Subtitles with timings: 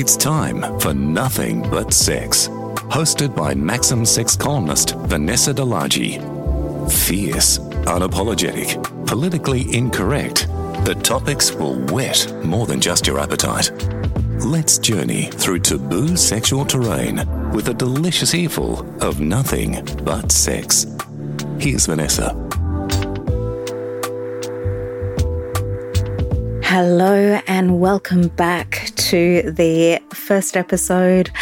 [0.00, 2.48] It's time for Nothing But Sex,
[2.88, 6.16] hosted by Maxim sex columnist Vanessa de Largie.
[6.90, 10.48] Fierce, unapologetic, politically incorrect,
[10.86, 13.70] the topics will whet more than just your appetite.
[14.42, 20.86] Let's journey through taboo sexual terrain with a delicious earful of nothing but sex.
[21.58, 22.30] Here's Vanessa.
[26.64, 31.32] Hello, and welcome back to the first episode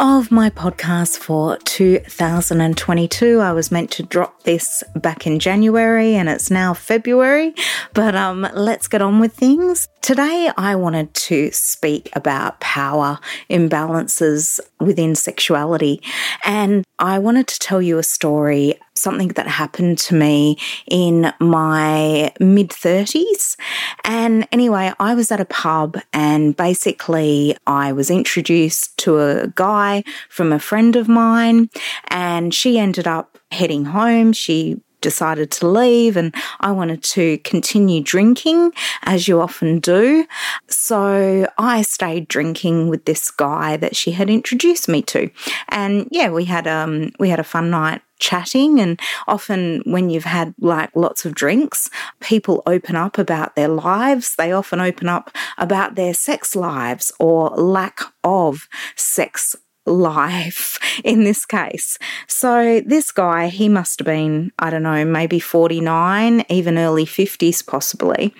[0.00, 3.40] of my podcast for 2022.
[3.40, 7.54] I was meant to drop this back in January and it's now February,
[7.94, 9.88] but um, let's get on with things.
[10.02, 16.02] Today, I wanted to speak about power imbalances within sexuality,
[16.44, 22.32] and I wanted to tell you a story something that happened to me in my
[22.40, 23.56] mid 30s.
[24.04, 30.04] And anyway, I was at a pub and basically I was introduced to a guy
[30.28, 31.70] from a friend of mine,
[32.08, 34.32] and she ended up heading home.
[34.32, 38.72] She decided to leave and I wanted to continue drinking
[39.04, 40.26] as you often do.
[40.66, 45.30] So I stayed drinking with this guy that she had introduced me to.
[45.68, 48.98] And yeah, we had um we had a fun night chatting and
[49.28, 54.52] often when you've had like lots of drinks people open up about their lives they
[54.52, 59.54] often open up about their sex lives or lack of sex
[59.86, 61.98] life in this case.
[62.26, 67.66] So, this guy, he must have been, I don't know, maybe 49, even early 50s
[67.66, 68.34] possibly.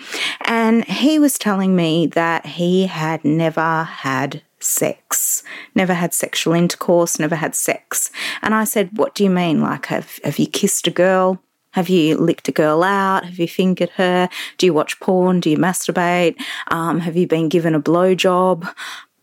[0.47, 5.43] And he was telling me that he had never had sex,
[5.75, 8.11] never had sexual intercourse, never had sex.
[8.43, 9.61] And I said, What do you mean?
[9.61, 11.43] Like, have, have you kissed a girl?
[11.77, 13.27] Have you licked a girl out?
[13.27, 14.31] Have you fingered her?
[14.57, 15.41] Do you watch porn?
[15.41, 16.41] Do you masturbate?
[16.69, 18.67] Um, have you been given a blowjob?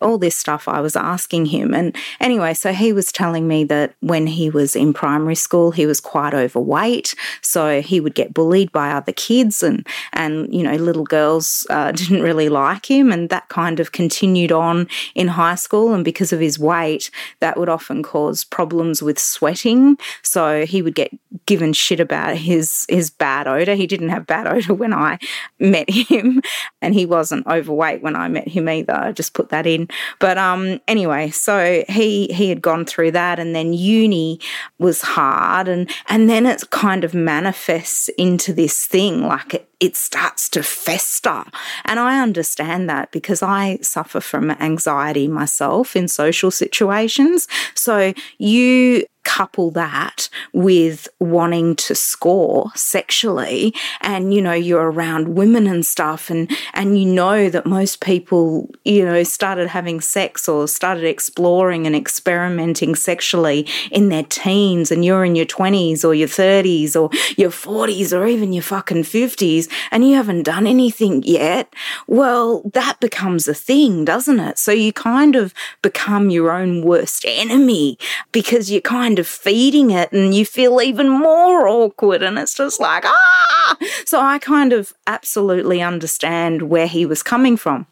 [0.04, 1.74] All this stuff I was asking him.
[1.74, 5.86] And anyway, so he was telling me that when he was in primary school, he
[5.86, 7.16] was quite overweight.
[7.42, 11.92] So he would get bullied by other kids, and, and you know, little girls uh,
[12.02, 13.12] didn't really like him.
[13.12, 15.94] And that kind of continued on in high school.
[15.94, 17.10] And because of his weight,
[17.40, 19.98] that would often cause problems with sweating.
[20.22, 21.12] So he would get
[21.46, 23.76] given shit about his, his bad odor.
[23.76, 25.18] He didn't have bad odor when I
[25.60, 26.42] met him,
[26.82, 28.94] and he wasn't overweight when I met him either.
[28.94, 29.88] I just put that in.
[30.20, 34.40] But um, anyway, so he he had gone through that, and then uni
[34.80, 39.98] was hard, and and then it kind of manifests into this thing like it it
[39.98, 41.44] starts to fester.
[41.84, 47.50] And I understand that because I suffer from anxiety myself in social situations.
[47.76, 55.68] So you couple that with wanting to score sexually and you know you're around women
[55.68, 60.68] and stuff and and you know that most people you know started having sex or
[60.68, 66.28] started exploring and experimenting sexually in their teens and you're in your 20s or your
[66.28, 71.74] 30s or your 40s or even your fucking 50s and you haven't done anything yet
[72.08, 74.58] well that becomes a thing doesn't it?
[74.58, 77.98] So you kind of become your own worst enemy
[78.32, 82.56] because you kind kind of feeding it and you feel even more awkward and it's
[82.56, 83.78] just like, ah!
[84.06, 87.86] So I kind of absolutely understand where he was coming from.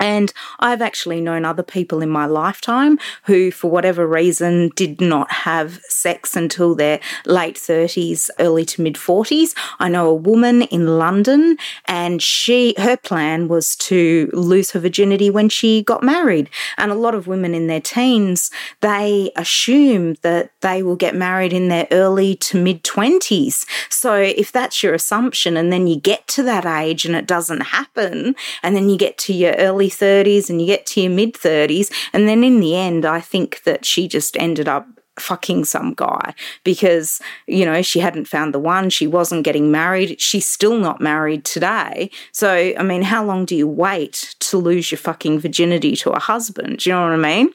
[0.00, 5.30] And I've actually known other people in my lifetime who, for whatever reason, did not
[5.30, 9.54] have sex until their late 30s, early to mid 40s.
[9.78, 15.30] I know a woman in London and she, her plan was to lose her virginity
[15.30, 16.50] when she got married.
[16.76, 21.52] And a lot of women in their teens, they assume that they will get married
[21.52, 23.66] in their early to mid 20s.
[23.88, 27.60] So if that's your assumption and then you get to that age and it doesn't
[27.60, 31.34] happen, and then you get to your early 30s and you get to your mid
[31.34, 31.92] 30s.
[32.12, 34.86] And then in the end, I think that she just ended up
[35.20, 36.34] fucking some guy
[36.64, 38.90] because, you know, she hadn't found the one.
[38.90, 40.20] She wasn't getting married.
[40.20, 42.10] She's still not married today.
[42.32, 46.18] So, I mean, how long do you wait to lose your fucking virginity to a
[46.18, 46.78] husband?
[46.78, 47.50] Do you know what I mean?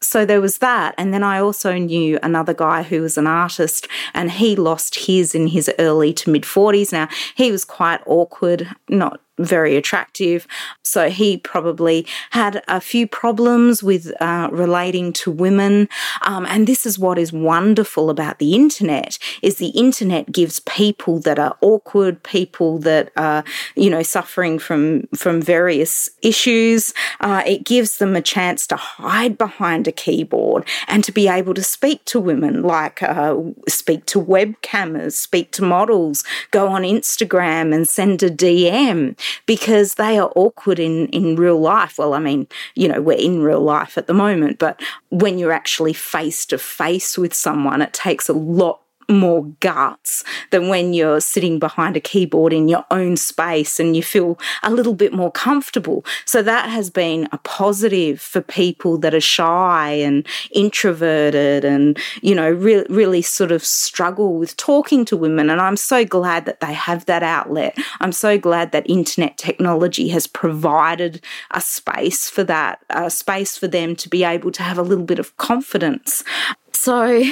[0.00, 0.94] So there was that.
[0.98, 5.34] And then I also knew another guy who was an artist and he lost his
[5.34, 6.92] in his early to mid 40s.
[6.92, 10.46] Now, he was quite awkward, not very attractive.
[10.82, 15.88] So he probably had a few problems with uh, relating to women.
[16.22, 21.18] Um, and this is what is wonderful about the internet is the internet gives people
[21.20, 23.44] that are awkward, people that are,
[23.74, 26.94] you know, suffering from, from various issues.
[27.20, 31.54] Uh, it gives them a chance to hide behind a keyboard and to be able
[31.54, 33.36] to speak to women, like uh,
[33.68, 36.22] speak to webcammers, speak to models,
[36.52, 39.16] go on Instagram and send a DM
[39.46, 41.98] because they are awkward in, in real life.
[41.98, 44.80] Well, I mean, you know, we're in real life at the moment, but
[45.10, 50.68] when you're actually face to face with someone, it takes a lot more guts than
[50.68, 54.94] when you're sitting behind a keyboard in your own space and you feel a little
[54.94, 56.04] bit more comfortable.
[56.24, 62.34] So that has been a positive for people that are shy and introverted and, you
[62.34, 65.50] know, re- really sort of struggle with talking to women.
[65.50, 67.76] And I'm so glad that they have that outlet.
[68.00, 73.68] I'm so glad that internet technology has provided a space for that, a space for
[73.68, 76.22] them to be able to have a little bit of confidence.
[76.84, 77.24] So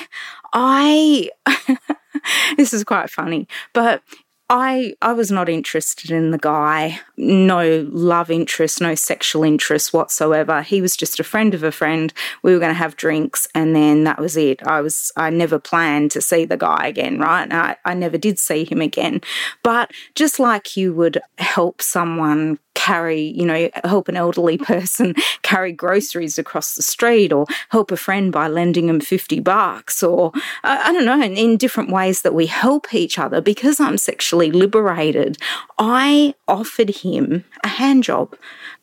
[0.55, 1.29] I,
[2.57, 4.03] this is quite funny, but
[4.49, 7.01] I I was not interested in the guy.
[7.19, 10.63] No love interest, no sexual interest whatsoever.
[10.63, 12.15] He was just a friend of a friend.
[12.43, 14.67] We were going to have drinks, and then that was it.
[14.67, 17.53] I was I never planned to see the guy again, right?
[17.53, 19.21] I, I never did see him again.
[19.63, 25.73] But just like you would help someone carry, you know, help an elderly person carry
[25.73, 30.33] groceries across the street or help a friend by lending them 50 bucks or
[30.65, 33.41] I, I don't know, in, in different ways that we help each other.
[33.41, 35.39] Because I'm sexually liberated,
[35.79, 38.35] I offered him a hand job.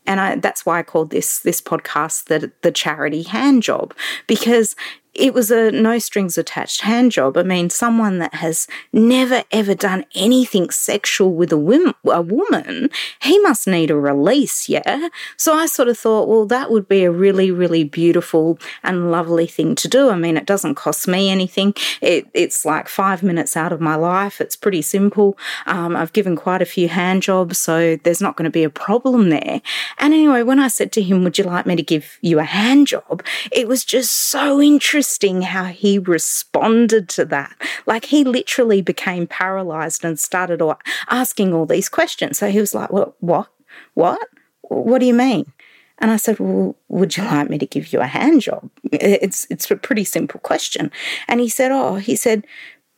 [0.06, 3.94] And I, that's why I called this this podcast the the charity hand job
[4.28, 4.76] because
[5.20, 7.36] it was a no strings attached hand job.
[7.36, 12.90] I mean, someone that has never ever done anything sexual with a, woman, a woman,
[13.22, 15.10] he must need a release, yeah?
[15.36, 19.48] So I sort of thought, well, that would be a really, really beautiful and lovely
[19.48, 20.10] thing to do.
[20.10, 21.74] I mean, it doesn't cost me anything.
[22.02, 24.40] It, it's like five minutes out of my life.
[24.40, 25.38] It's pretty simple.
[25.66, 28.70] Um, I've given quite a few hand jobs, so there's not going to be a
[28.70, 29.62] problem there.
[29.98, 32.44] And anyway, when I said to him, would you like me to give you a
[32.44, 33.24] hand job?
[33.52, 37.56] It was just so interesting how he responded to that.
[37.86, 40.62] Like he literally became paralyzed and started
[41.10, 42.38] asking all these questions.
[42.38, 43.48] So he was like, Well, What?
[43.94, 44.28] What?
[44.62, 45.52] What do you mean?"
[46.00, 49.46] And I said, "Well, would you like me to give you a hand job?" It's
[49.50, 50.92] it's a pretty simple question.
[51.28, 52.46] And he said, "Oh, he said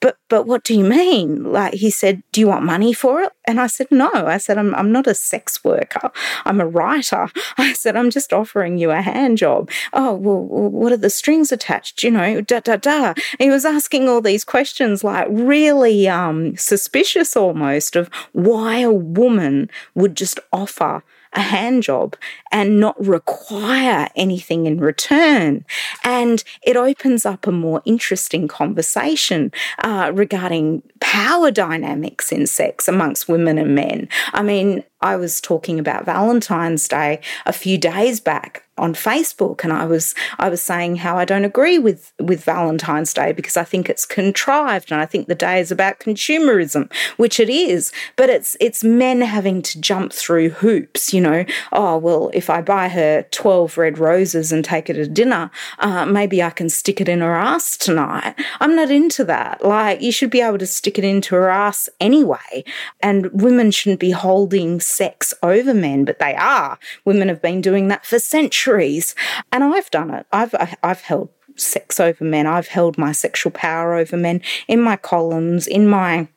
[0.02, 1.44] but but what do you mean?
[1.52, 3.32] Like he said do you want money for it?
[3.46, 4.10] And i said no.
[4.14, 6.12] I said i'm, I'm not a sex worker.
[6.46, 7.30] I'm a writer.
[7.58, 9.70] I said i'm just offering you a hand job.
[9.94, 12.04] Oh well what are the strings attached?
[12.04, 13.14] You know da da da.
[13.40, 19.70] He was asking all these questions like really um suspicious almost of why a woman
[19.96, 21.04] would just offer
[21.34, 22.16] a hand job
[22.52, 25.66] and not require anything in return.
[26.04, 29.52] And it opens up a more interesting conversation
[29.84, 34.10] uh, regarding power dynamics in sex amongst women and men.
[34.34, 39.72] I mean, I was talking about Valentine's Day a few days back on Facebook and
[39.72, 43.64] I was I was saying how I don't agree with with Valentine's Day because I
[43.64, 48.30] think it's contrived and I think the day is about consumerism, which it is, but
[48.30, 51.46] it's it's men having to jump through hoops, you know.
[51.72, 56.06] Oh, well, if I buy her 12 red roses and take her to dinner, uh,
[56.06, 58.34] maybe I can stick it in her ass tonight.
[58.60, 59.64] I'm not into that.
[59.64, 62.64] Like you should be able to stick it into her ass anyway.
[63.02, 66.78] And women shouldn't be holding sex over men, but they are.
[67.06, 69.16] Women have been doing that for centuries.
[69.52, 70.26] And I've done it.
[70.32, 70.54] I've
[70.84, 72.48] I've held sex over men.
[72.48, 76.28] I've held my sexual power over men in my columns, in my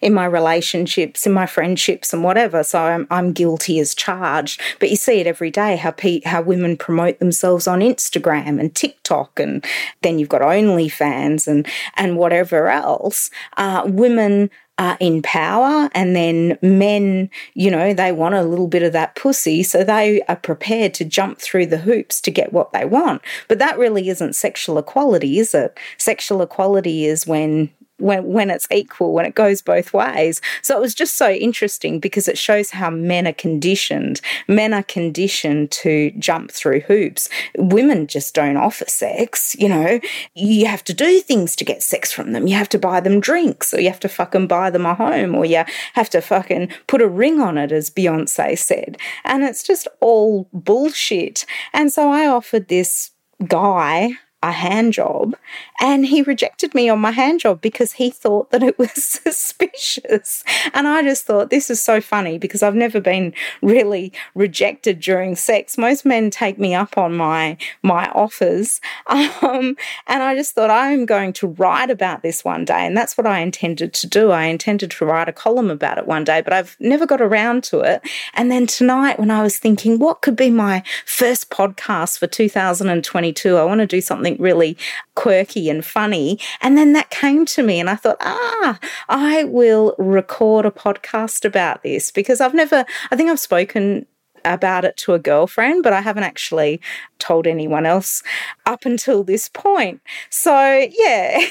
[0.00, 2.62] in my relationships, in my friendships, and whatever.
[2.62, 4.60] So I'm, I'm guilty as charged.
[4.78, 8.74] But you see it every day how pe- how women promote themselves on Instagram and
[8.74, 9.64] TikTok, and
[10.02, 13.30] then you've got OnlyFans and and whatever else.
[13.56, 18.82] Uh, women are in power and then men, you know, they want a little bit
[18.82, 19.62] of that pussy.
[19.62, 23.20] So they are prepared to jump through the hoops to get what they want.
[23.46, 25.78] But that really isn't sexual equality, is it?
[25.98, 27.70] Sexual equality is when
[28.00, 30.40] when when it's equal, when it goes both ways.
[30.62, 34.20] So it was just so interesting because it shows how men are conditioned.
[34.48, 37.28] Men are conditioned to jump through hoops.
[37.56, 39.56] Women just don't offer sex.
[39.58, 40.00] You know,
[40.34, 42.46] you have to do things to get sex from them.
[42.46, 45.34] You have to buy them drinks, or you have to fucking buy them a home,
[45.34, 45.64] or you
[45.94, 48.96] have to fucking put a ring on it, as Beyonce said.
[49.24, 51.44] And it's just all bullshit.
[51.72, 53.10] And so I offered this
[53.46, 55.36] guy a hand job
[55.80, 60.44] and he rejected me on my hand job because he thought that it was suspicious.
[60.72, 65.36] And I just thought this is so funny because I've never been really rejected during
[65.36, 65.76] sex.
[65.76, 68.80] Most men take me up on my my offers.
[69.42, 72.86] Um, and I just thought I'm going to write about this one day.
[72.86, 74.30] And that's what I intended to do.
[74.30, 77.64] I intended to write a column about it one day, but I've never got around
[77.64, 78.02] to it.
[78.34, 83.56] And then tonight when I was thinking what could be my first podcast for 2022,
[83.56, 84.76] I want to do something something really
[85.14, 86.38] quirky and funny.
[86.60, 91.44] And then that came to me, and I thought, ah, I will record a podcast
[91.44, 94.06] about this because I've never, I think I've spoken
[94.44, 96.80] about it to a girlfriend, but I haven't actually
[97.18, 98.22] told anyone else
[98.64, 100.00] up until this point.
[100.30, 101.44] So, yeah,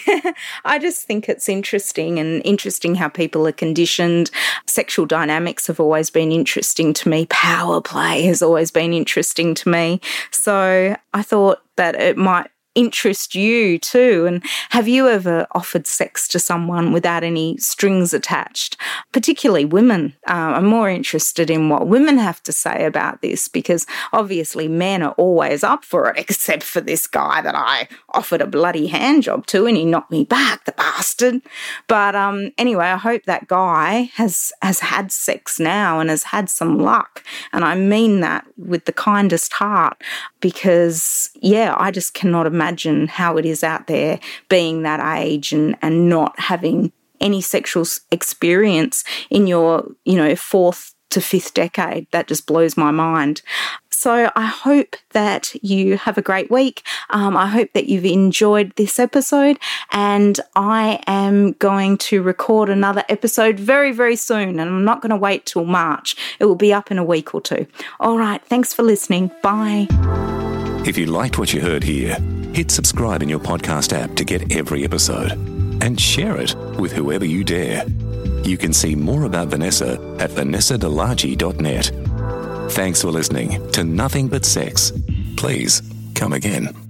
[0.65, 4.31] I just think it's interesting and interesting how people are conditioned.
[4.65, 9.69] Sexual dynamics have always been interesting to me, power play has always been interesting to
[9.69, 10.01] me.
[10.31, 14.25] So, I thought that it might interest you too.
[14.25, 18.77] And have you ever offered sex to someone without any strings attached?
[19.11, 20.13] Particularly women.
[20.27, 25.01] Uh, I'm more interested in what women have to say about this because obviously men
[25.03, 29.23] are always up for it, except for this guy that I offered a bloody hand
[29.23, 31.41] job to and he knocked me back, the bastard.
[31.87, 36.49] But um, anyway, I hope that guy has has had sex now and has had
[36.49, 37.23] some luck.
[37.51, 40.01] And I mean that with the kindest heart
[40.39, 45.53] because yeah, I just cannot imagine imagine how it is out there being that age
[45.53, 52.05] and, and not having any sexual experience in your, you know, fourth to fifth decade.
[52.11, 53.41] That just blows my mind.
[53.89, 56.83] So I hope that you have a great week.
[57.09, 59.57] Um, I hope that you've enjoyed this episode,
[59.91, 64.59] and I am going to record another episode very, very soon.
[64.59, 67.33] And I'm not going to wait till March, it will be up in a week
[67.33, 67.65] or two.
[67.99, 69.31] All right, thanks for listening.
[69.41, 69.87] Bye.
[70.85, 72.17] If you liked what you heard here,
[72.53, 75.31] hit subscribe in your podcast app to get every episode
[75.81, 77.85] and share it with whoever you dare.
[78.43, 82.71] You can see more about Vanessa at vanessadelargie.net.
[82.71, 84.91] Thanks for listening to Nothing But Sex.
[85.37, 85.81] Please
[86.15, 86.88] come again.